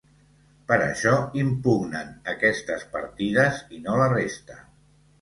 [0.71, 4.63] Per això impugnen aquestes partides i no la resta.